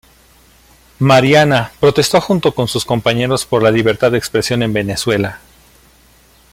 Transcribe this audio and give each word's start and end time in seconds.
Mariana 0.97 1.73
protestó 1.79 2.19
junto 2.21 2.55
con 2.55 2.67
sus 2.67 2.85
compañeros 2.85 3.45
por 3.45 3.61
la 3.61 3.69
libertad 3.69 4.09
de 4.11 4.17
expresión 4.17 4.63
en 4.63 4.73
Venezuela. 4.73 5.41